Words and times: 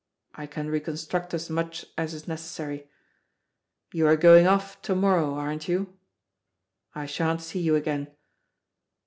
I 0.33 0.47
can 0.47 0.67
reconstruct 0.67 1.31
as 1.35 1.47
much 1.51 1.85
as 1.95 2.15
is 2.15 2.27
necessary. 2.27 2.89
You 3.93 4.07
are 4.07 4.15
going 4.17 4.47
off 4.47 4.81
to 4.81 4.95
morrow, 4.95 5.35
aren't 5.35 5.67
you? 5.67 5.95
I 6.95 7.05
sha'n't 7.05 7.41
see 7.43 7.59
you 7.59 7.75
again. 7.75 8.07